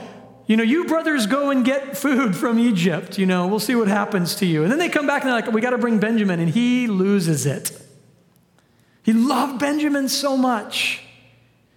[0.47, 3.17] you know, you brothers go and get food from Egypt.
[3.17, 4.63] You know, we'll see what happens to you.
[4.63, 6.39] And then they come back and they're like, we got to bring Benjamin.
[6.39, 7.79] And he loses it.
[9.03, 11.03] He loved Benjamin so much.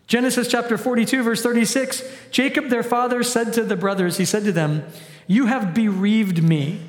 [0.07, 4.53] Genesis chapter 42, verse 36 Jacob, their father, said to the brothers, he said to
[4.53, 4.85] them,
[5.27, 6.81] You have bereaved me.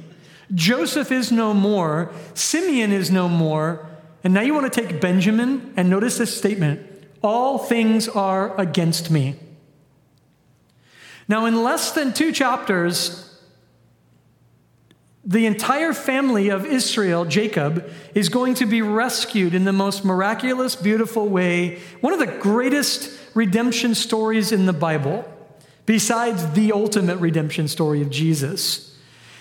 [0.54, 3.88] Joseph is no more, Simeon is no more.
[4.24, 9.10] And now you want to take Benjamin and notice this statement all things are against
[9.10, 9.36] me.
[11.28, 13.25] Now, in less than two chapters,
[15.26, 20.76] the entire family of Israel, Jacob, is going to be rescued in the most miraculous,
[20.76, 21.80] beautiful way.
[22.02, 25.26] One of the greatest redemption stories in the Bible,
[25.88, 28.96] besides the ultimate redemption story of Jesus.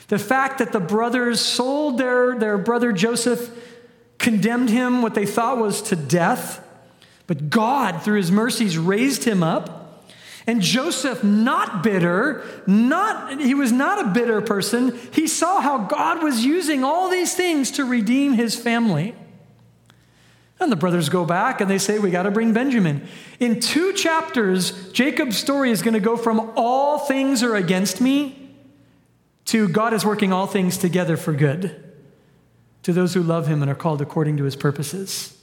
[0.08, 3.50] The fact that the brothers sold their, their brother Joseph,
[4.18, 6.66] condemned him, what they thought was to death,
[7.26, 9.83] but God, through his mercies, raised him up
[10.46, 14.98] and Joseph, not bitter, not, he was not a bitter person.
[15.12, 19.14] He saw how God was using all these things to redeem his family.
[20.60, 23.06] And the brothers go back and they say, We got to bring Benjamin.
[23.40, 28.44] In two chapters, Jacob's story is going to go from all things are against me
[29.46, 31.80] to God is working all things together for good
[32.82, 35.38] to those who love him and are called according to his purposes.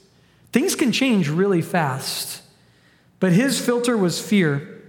[0.52, 2.42] Things can change really fast,
[3.20, 4.81] but his filter was fear.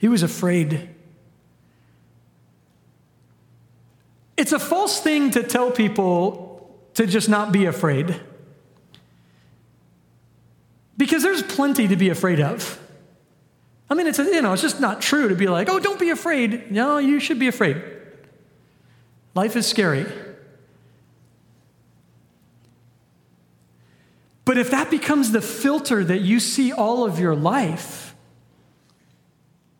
[0.00, 0.88] He was afraid.
[4.38, 8.18] It's a false thing to tell people to just not be afraid.
[10.96, 12.80] Because there's plenty to be afraid of.
[13.90, 16.00] I mean, it's, a, you know, it's just not true to be like, oh, don't
[16.00, 16.72] be afraid.
[16.72, 17.82] No, you should be afraid.
[19.34, 20.06] Life is scary.
[24.46, 28.09] But if that becomes the filter that you see all of your life,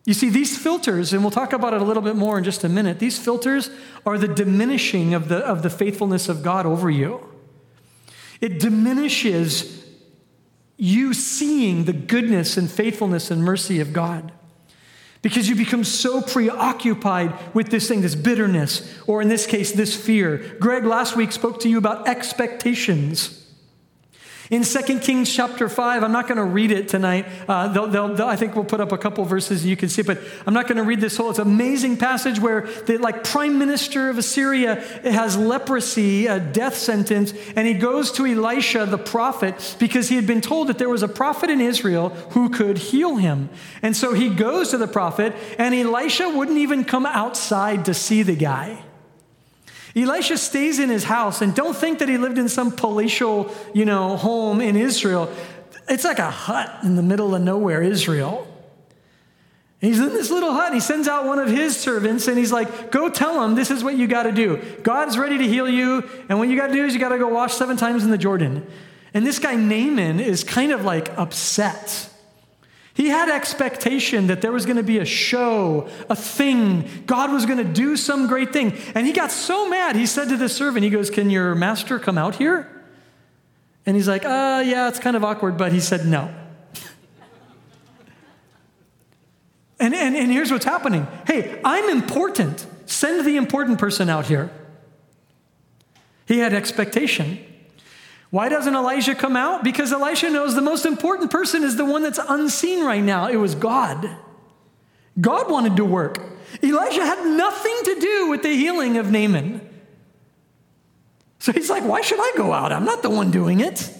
[0.05, 2.63] you see, these filters, and we'll talk about it a little bit more in just
[2.63, 3.69] a minute, these filters
[4.05, 7.27] are the diminishing of the, of the faithfulness of God over you.
[8.39, 9.85] It diminishes
[10.77, 14.31] you seeing the goodness and faithfulness and mercy of God
[15.21, 19.95] because you become so preoccupied with this thing, this bitterness, or in this case, this
[19.95, 20.55] fear.
[20.59, 23.40] Greg last week spoke to you about expectations.
[24.51, 27.25] In 2 Kings chapter 5, I'm not going to read it tonight.
[27.47, 30.01] Uh, they'll, they'll, they'll, I think we'll put up a couple verses you can see
[30.01, 31.29] but I'm not going to read this whole.
[31.29, 36.75] It's an amazing passage where the like prime minister of Assyria has leprosy, a death
[36.75, 40.89] sentence, and he goes to Elisha the prophet because he had been told that there
[40.89, 43.49] was a prophet in Israel who could heal him.
[43.81, 48.21] And so he goes to the prophet, and Elisha wouldn't even come outside to see
[48.21, 48.83] the guy.
[49.95, 53.85] Elisha stays in his house, and don't think that he lived in some palatial, you
[53.85, 55.31] know, home in Israel.
[55.89, 58.47] It's like a hut in the middle of nowhere, Israel.
[59.81, 60.73] he's in this little hut.
[60.73, 63.83] He sends out one of his servants, and he's like, "Go tell him this is
[63.83, 64.61] what you got to do.
[64.83, 67.17] God's ready to heal you, and what you got to do is you got to
[67.17, 68.65] go wash seven times in the Jordan."
[69.13, 72.10] And this guy Naaman is kind of like upset
[72.93, 76.87] he had expectation that there was going to be a show, a thing.
[77.05, 78.77] God was going to do some great thing.
[78.93, 81.99] And he got so mad, he said to the servant, he goes, Can your master
[81.99, 82.67] come out here?
[83.85, 86.33] And he's like, Uh, yeah, it's kind of awkward, but he said no.
[89.79, 92.65] and, and, and here's what's happening hey, I'm important.
[92.87, 94.51] Send the important person out here.
[96.25, 97.39] He had expectation.
[98.31, 99.63] Why doesn't Elijah come out?
[99.63, 103.27] Because Elisha knows the most important person is the one that's unseen right now.
[103.27, 104.09] It was God.
[105.19, 106.17] God wanted to work.
[106.63, 109.61] Elijah had nothing to do with the healing of Naaman.
[111.39, 112.71] So he's like, why should I go out?
[112.71, 113.93] I'm not the one doing it.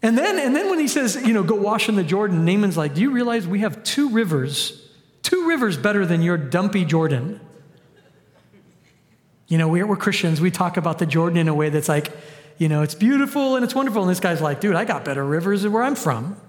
[0.00, 2.76] And then, and then when he says, you know, go wash in the Jordan, Naaman's
[2.76, 4.88] like, do you realize we have two rivers,
[5.22, 7.40] two rivers better than your dumpy Jordan?
[9.48, 10.40] You know, we're, we're Christians.
[10.40, 12.12] We talk about the Jordan in a way that's like,
[12.58, 14.02] you know, it's beautiful and it's wonderful.
[14.02, 16.40] And this guy's like, dude, I got better rivers where I'm from.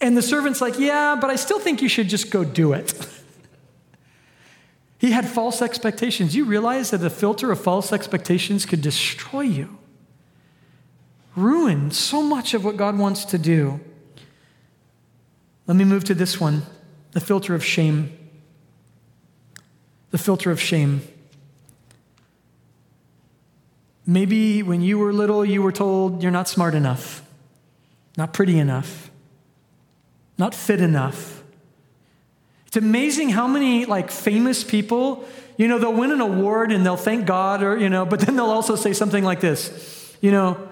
[0.00, 2.92] And the servant's like, yeah, but I still think you should just go do it.
[4.98, 6.34] he had false expectations.
[6.34, 9.78] You realize that the filter of false expectations could destroy you,
[11.36, 13.80] ruin so much of what God wants to do.
[15.66, 16.62] Let me move to this one
[17.12, 18.18] the filter of shame.
[20.10, 21.02] The filter of shame.
[24.06, 27.22] Maybe when you were little, you were told you're not smart enough,
[28.16, 29.10] not pretty enough,
[30.38, 31.42] not fit enough.
[32.66, 35.24] It's amazing how many like famous people,
[35.56, 38.34] you know, they'll win an award and they'll thank God or, you know, but then
[38.34, 40.68] they'll also say something like this, you know,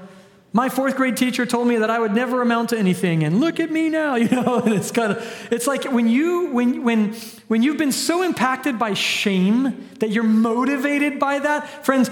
[0.53, 3.61] my fourth grade teacher told me that I would never amount to anything, and look
[3.61, 4.61] at me now, you know.
[4.61, 7.15] And it's kind of, it's like when you when when
[7.49, 12.11] when you've been so impacted by shame that you're motivated by that, friends.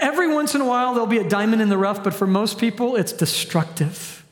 [0.00, 2.58] Every once in a while there'll be a diamond in the rough, but for most
[2.58, 4.24] people it's destructive.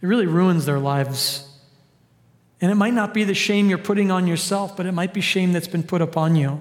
[0.00, 1.44] It really ruins their lives.
[2.60, 5.20] And it might not be the shame you're putting on yourself, but it might be
[5.20, 6.60] shame that's been put upon you.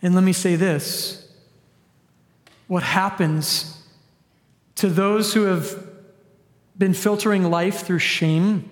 [0.00, 1.23] And let me say this
[2.66, 3.82] what happens
[4.76, 5.86] to those who have
[6.76, 8.70] been filtering life through shame.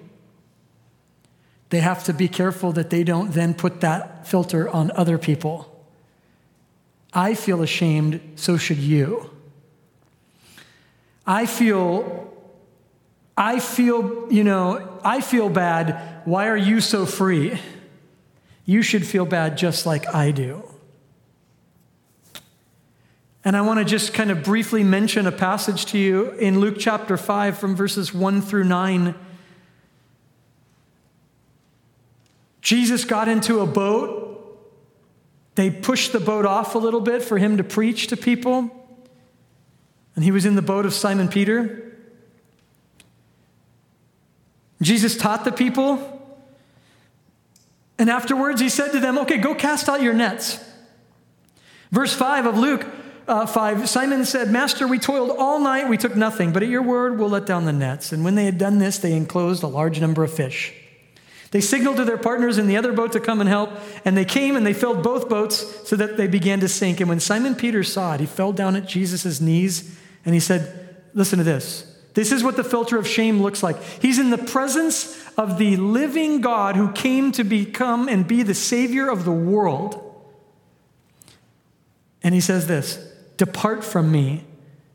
[1.70, 5.68] They have to be careful that they don't then put that filter on other people.
[7.12, 9.30] I feel ashamed, so should you.
[11.26, 12.32] I feel
[13.36, 16.22] I feel, you know, I feel bad.
[16.26, 17.58] Why are you so free?
[18.66, 20.62] You should feel bad just like I do.
[23.44, 26.76] And I want to just kind of briefly mention a passage to you in Luke
[26.78, 29.14] chapter 5 from verses 1 through 9.
[32.60, 34.28] Jesus got into a boat.
[35.56, 38.70] They pushed the boat off a little bit for him to preach to people.
[40.14, 41.98] And he was in the boat of Simon Peter.
[44.80, 46.20] Jesus taught the people.
[47.98, 50.62] And afterwards, he said to them, Okay, go cast out your nets.
[51.90, 52.86] Verse 5 of Luke
[53.28, 56.82] uh, 5, Simon said, Master, we toiled all night, we took nothing, but at your
[56.82, 58.12] word we'll let down the nets.
[58.12, 60.74] And when they had done this, they enclosed a large number of fish.
[61.52, 63.70] They signaled to their partners in the other boat to come and help,
[64.04, 67.00] and they came and they filled both boats so that they began to sink.
[67.00, 70.78] And when Simon Peter saw it, he fell down at Jesus' knees and he said,
[71.14, 71.88] Listen to this.
[72.14, 73.82] This is what the filter of shame looks like.
[73.82, 78.54] He's in the presence of the living God who came to become and be the
[78.54, 80.08] Savior of the world.
[82.22, 83.11] And he says this
[83.42, 84.44] Depart from me,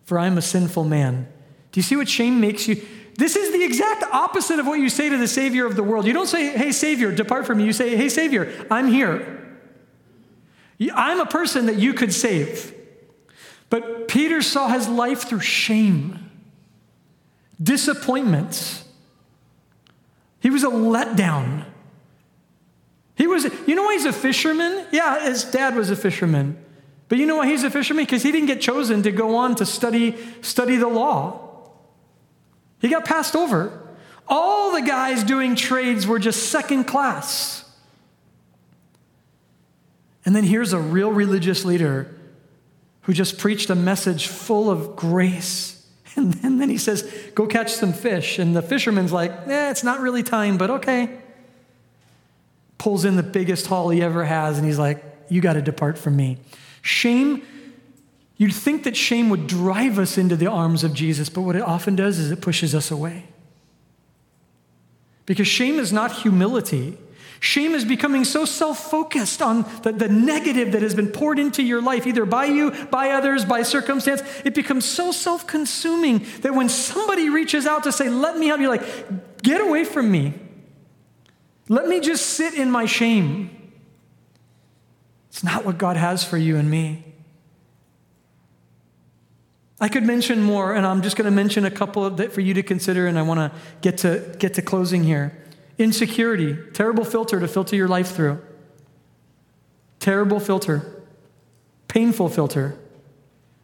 [0.06, 1.28] for I am a sinful man.
[1.74, 2.82] Do you see what shame makes you?
[3.18, 6.08] This is the exact opposite of what you say to the Savior of the world.
[6.08, 7.66] You don't say, Hey, Savior, depart from me.
[7.66, 9.60] You say, Hey, Savior, I'm here.
[10.96, 12.74] I'm a person that you could save.
[13.70, 16.32] But Peter saw his life through shame,
[17.62, 18.86] disappointments.
[20.40, 21.66] He was a letdown.
[23.16, 24.86] He was, you know why he's a fisherman?
[24.94, 26.64] Yeah, his dad was a fisherman.
[27.10, 28.06] But you know why he's a fisherman?
[28.06, 31.48] Because he didn't get chosen to go on to study, study the law.
[32.80, 33.96] He got passed over.
[34.28, 37.64] All the guys doing trades were just second class.
[40.26, 42.14] And then here's a real religious leader
[43.04, 45.74] who just preached a message full of grace.
[46.18, 47.04] And then, and then he says,
[47.36, 48.40] Go catch some fish.
[48.40, 51.16] And the fisherman's like, Eh, it's not really time, but okay.
[52.80, 55.96] Pulls in the biggest haul he ever has, and he's like, You got to depart
[56.00, 56.40] from me.
[56.88, 57.42] Shame,
[58.38, 61.62] you'd think that shame would drive us into the arms of Jesus, but what it
[61.62, 63.26] often does is it pushes us away.
[65.26, 66.98] Because shame is not humility.
[67.42, 71.62] Shame is becoming so self focused on the, the, negative that has been poured into
[71.62, 74.22] your life, either by you, by others, by circumstance.
[74.46, 78.62] It becomes so self consuming that when somebody reaches out to say, Let me help
[78.62, 80.36] you, like, get away from me.
[81.68, 83.57] Let me just sit in my shame.
[85.38, 87.04] It's not what God has for you and me.
[89.80, 92.56] I could mention more, and I'm just going to mention a couple that for you
[92.56, 95.38] to consider, and I want to get to get to closing here.
[95.78, 98.42] Insecurity, terrible filter to filter your life through.
[100.00, 101.04] Terrible filter,
[101.88, 102.76] painful filter.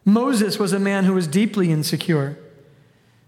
[0.04, 2.38] Moses was a man who was deeply insecure.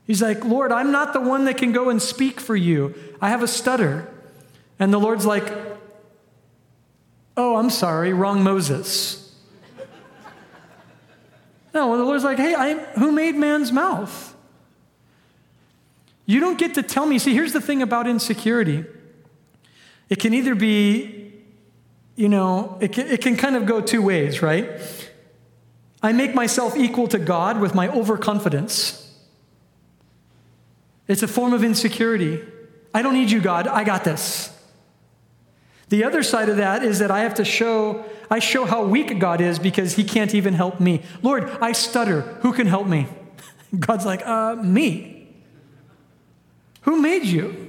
[0.06, 2.94] He's like, Lord, I'm not the one that can go and speak for you.
[3.20, 4.08] I have a stutter.
[4.78, 5.65] And the Lord's like,
[7.36, 9.34] Oh, I'm sorry, wrong Moses.
[11.74, 14.34] No, the Lord's like, hey, I, who made man's mouth?
[16.24, 17.18] You don't get to tell me.
[17.18, 18.84] See, here's the thing about insecurity
[20.08, 21.32] it can either be,
[22.14, 24.80] you know, it can, it can kind of go two ways, right?
[26.02, 29.02] I make myself equal to God with my overconfidence.
[31.08, 32.42] It's a form of insecurity.
[32.94, 33.66] I don't need you, God.
[33.66, 34.55] I got this.
[35.88, 39.18] The other side of that is that I have to show, I show how weak
[39.18, 41.02] God is because he can't even help me.
[41.22, 42.22] Lord, I stutter.
[42.40, 43.06] Who can help me?
[43.78, 45.28] God's like, uh, me.
[46.82, 47.66] Who made you?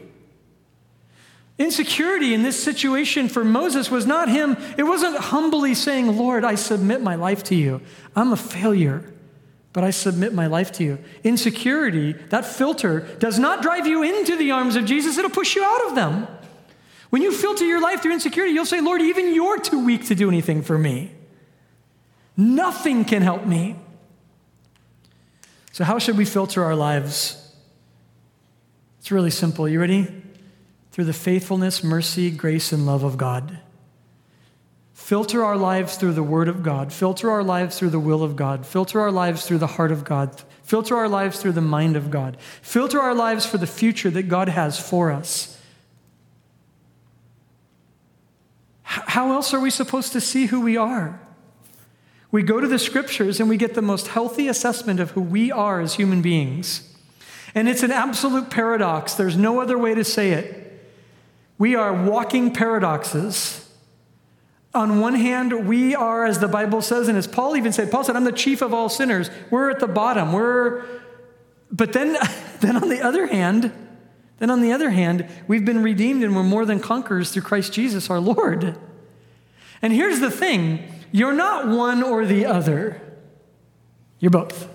[1.59, 6.53] Insecurity in this situation for Moses was not him, it wasn't humbly saying, Lord, I
[6.53, 7.81] submit my life to you.
[8.15, 9.11] I'm a failure,
[9.73, 10.99] but I submit my life to you.
[11.23, 15.63] Insecurity, that filter, does not drive you into the arms of Jesus, it'll push you
[15.63, 16.27] out of them.
[17.09, 20.15] When you filter your life through insecurity, you'll say, Lord, even you're too weak to
[20.15, 21.11] do anything for me.
[22.35, 23.77] Nothing can help me.
[25.71, 27.53] So, how should we filter our lives?
[28.99, 29.69] It's really simple.
[29.69, 30.07] You ready?
[30.91, 33.59] Through the faithfulness, mercy, grace, and love of God.
[34.93, 36.91] Filter our lives through the Word of God.
[36.91, 38.65] Filter our lives through the will of God.
[38.65, 40.41] Filter our lives through the heart of God.
[40.63, 42.35] Filter our lives through the mind of God.
[42.61, 45.56] Filter our lives for the future that God has for us.
[48.89, 51.19] How else are we supposed to see who we are?
[52.31, 55.51] We go to the scriptures and we get the most healthy assessment of who we
[55.51, 56.95] are as human beings.
[57.53, 59.13] And it's an absolute paradox.
[59.13, 60.89] There's no other way to say it.
[61.57, 63.69] We are walking paradoxes.
[64.73, 68.05] On one hand, we are, as the Bible says, and as Paul even said, Paul
[68.05, 69.29] said, I'm the chief of all sinners.
[69.51, 70.31] We're at the bottom.
[70.31, 70.85] We're,
[71.69, 72.17] but then,
[72.61, 73.73] then on the other hand,
[74.39, 77.73] then, on the other hand, we've been redeemed and we're more than conquerors through Christ
[77.73, 78.77] Jesus our Lord.
[79.81, 83.01] And here's the thing you're not one or the other,
[84.19, 84.69] you're both.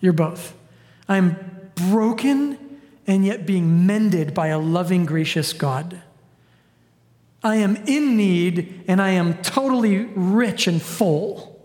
[0.00, 0.54] You're both.
[1.08, 2.58] I'm broken
[3.06, 6.02] and yet being mended by a loving, gracious God.
[7.42, 11.62] I am in need and I am totally rich and full.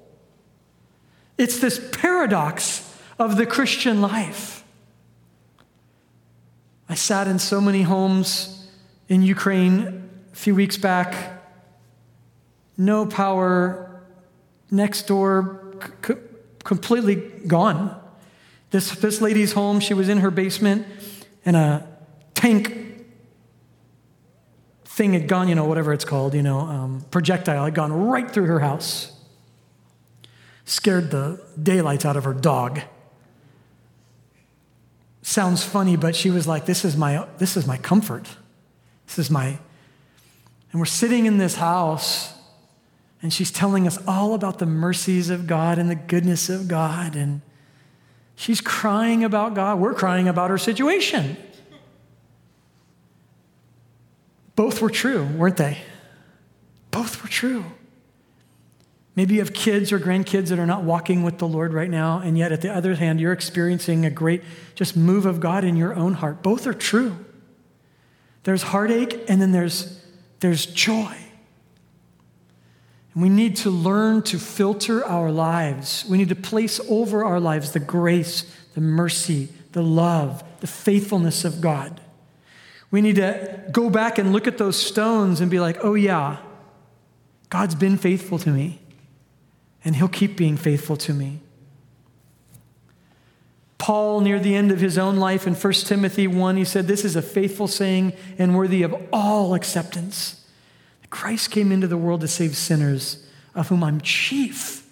[1.37, 2.85] It's this paradox
[3.17, 4.58] of the Christian life.
[6.91, 8.67] I sat in so many homes
[9.07, 11.39] in Ukraine a few weeks back.
[12.77, 14.01] No power,
[14.71, 16.15] next door, c-
[16.63, 17.15] completely
[17.45, 17.95] gone.
[18.71, 20.87] This, this lady's home, she was in her basement,
[21.45, 21.87] and a
[22.33, 23.05] tank
[24.85, 28.29] thing had gone, you know, whatever it's called, you know, um, projectile had gone right
[28.29, 29.11] through her house.
[30.65, 32.81] Scared the daylights out of her dog
[35.29, 38.27] sounds funny, but she was like, This is my, this is my comfort.
[39.05, 39.59] This is my.
[40.71, 42.33] And we're sitting in this house,
[43.21, 47.15] and she's telling us all about the mercies of God and the goodness of God.
[47.15, 47.41] And
[48.35, 49.79] she's crying about God.
[49.79, 51.37] We're crying about her situation.
[54.55, 55.77] Both were true, weren't they?
[56.91, 57.65] Both were true.
[59.19, 62.19] Maybe you have kids or grandkids that are not walking with the Lord right now,
[62.19, 64.41] and yet at the other hand, you're experiencing a great
[64.75, 66.41] just move of God in your own heart.
[66.41, 67.17] Both are true.
[68.43, 70.01] There's heartache, and then there's,
[70.39, 71.17] there's joy.
[73.13, 76.05] And we need to learn to filter our lives.
[76.07, 81.43] We need to place over our lives the grace, the mercy, the love, the faithfulness
[81.43, 81.99] of God.
[82.89, 86.37] We need to go back and look at those stones and be like, oh, yeah,
[87.49, 88.79] God's been faithful to me,
[89.83, 91.39] and He'll keep being faithful to me.
[93.79, 97.05] Paul, near the end of his own life in 1 Timothy 1, he said, This
[97.05, 100.45] is a faithful saying and worthy of all acceptance.
[101.09, 103.25] Christ came into the world to save sinners,
[103.55, 104.85] of whom I'm chief.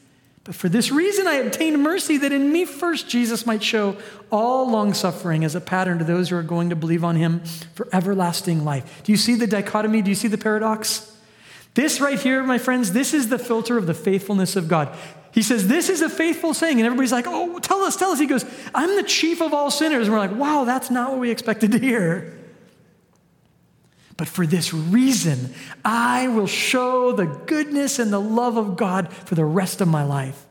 [0.45, 3.97] But for this reason I obtained mercy, that in me first Jesus might show
[4.31, 7.41] all long suffering as a pattern to those who are going to believe on him
[7.75, 9.03] for everlasting life.
[9.03, 10.01] Do you see the dichotomy?
[10.01, 11.13] Do you see the paradox?
[11.78, 14.97] This right here, my friends, this is the filter of the faithfulness of God.
[15.32, 16.80] He says, This is a faithful saying.
[16.80, 18.17] And everybody's like, Oh, tell us, tell us.
[18.17, 20.07] He goes, I'm the chief of all sinners.
[20.07, 22.36] And we're like, Wow, that's not what we expected to hear.
[24.17, 25.53] But for this reason,
[25.86, 30.03] I will show the goodness and the love of God for the rest of my
[30.03, 30.47] life.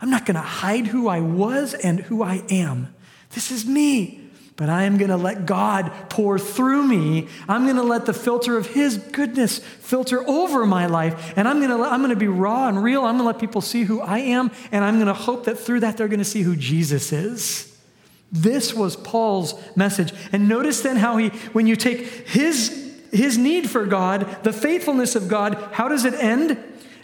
[0.00, 2.94] I'm not going to hide who I was and who I am.
[3.30, 4.21] This is me.
[4.62, 7.26] But I am going to let God pour through me.
[7.48, 11.32] I'm going to let the filter of His goodness filter over my life.
[11.36, 13.00] And I'm going, to let, I'm going to be raw and real.
[13.00, 14.52] I'm going to let people see who I am.
[14.70, 17.76] And I'm going to hope that through that, they're going to see who Jesus is.
[18.30, 20.12] This was Paul's message.
[20.30, 22.78] And notice then how he, when you take his
[23.10, 26.56] his need for God, the faithfulness of God, how does it end?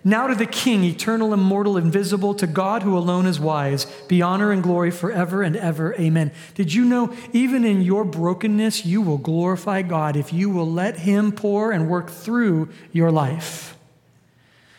[0.08, 4.52] Now to the King, eternal, immortal, invisible, to God who alone is wise, be honor
[4.52, 5.94] and glory forever and ever.
[5.96, 6.32] Amen.
[6.54, 11.00] Did you know, even in your brokenness, you will glorify God if you will let
[11.00, 13.76] Him pour and work through your life?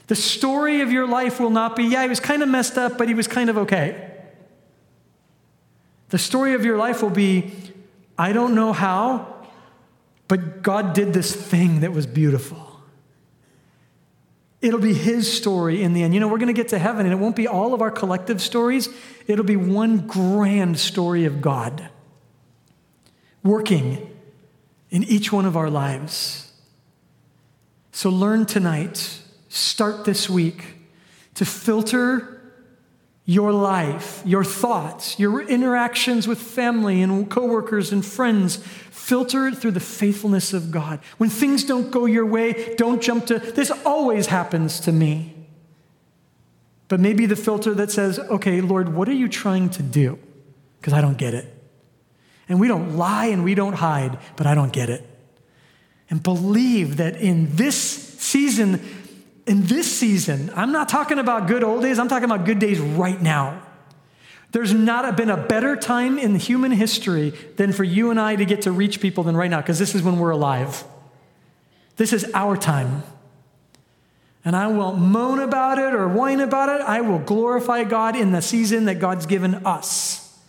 [0.08, 2.98] The story of your life will not be, yeah, he was kind of messed up,
[2.98, 4.12] but he was kind of okay.
[6.10, 7.54] The story of your life will be,
[8.18, 9.46] I don't know how,
[10.28, 12.69] but God did this thing that was beautiful.
[14.62, 16.14] It'll be His story in the end.
[16.14, 17.92] You know, we're going to get to heaven, and it won't be all of our
[17.92, 18.90] collective stories,
[19.28, 21.90] it'll be one grand story of God
[23.44, 24.16] working
[24.90, 26.52] in each one of our lives.
[27.92, 30.76] So learn tonight, start this week
[31.36, 32.36] to filter
[33.26, 38.58] your life, your thoughts, your interactions with family and coworkers and friends,
[39.00, 41.00] filter it through the faithfulness of God.
[41.18, 45.34] When things don't go your way, don't jump to, this always happens to me.
[46.90, 50.20] But maybe the filter that says, okay, Lord, what are you trying to do?
[50.80, 51.46] Because I don't get it.
[52.50, 55.08] And we don't lie and we don't hide, but I don't get it.
[56.10, 58.82] And believe that in this season,
[59.46, 62.80] in this season, I'm not talking about good old days, I'm talking about good days
[62.80, 63.62] right now.
[64.52, 68.46] There's not been a better time in human history than for you and I to
[68.46, 70.84] get to reach people than right now, because this is when we're alive.
[71.98, 73.04] This is our time.
[74.44, 76.82] And I won't moan about it or whine about it.
[76.82, 80.40] I will glorify God in the season that God's given us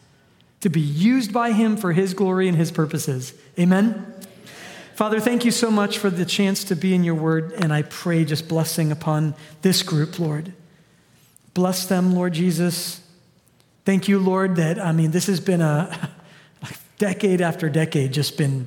[0.61, 3.35] to be used by Him for His glory and His purposes.
[3.59, 4.15] Amen?
[4.95, 7.83] Father, thank you so much for the chance to be in your word, and I
[7.83, 10.53] pray just blessing upon this group, Lord.
[11.55, 13.00] Bless them, Lord Jesus.
[13.85, 16.11] Thank you, Lord, that, I mean, this has been a
[16.99, 18.67] decade after decade, just been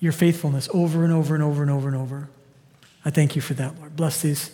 [0.00, 2.28] your faithfulness over and over and over and over and over.
[3.04, 3.96] I thank you for that, Lord.
[3.96, 4.50] Bless these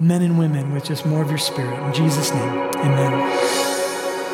[0.00, 1.80] men and women with just more of your spirit.
[1.86, 3.32] In Jesus' name, amen.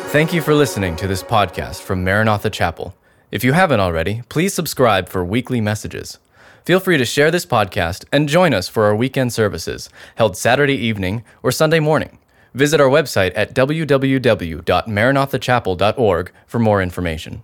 [0.09, 2.95] Thank you for listening to this podcast from Maranatha Chapel.
[3.31, 6.19] If you haven't already, please subscribe for weekly messages.
[6.65, 10.75] Feel free to share this podcast and join us for our weekend services, held Saturday
[10.75, 12.19] evening or Sunday morning.
[12.53, 17.43] Visit our website at www.maranathachapel.org for more information.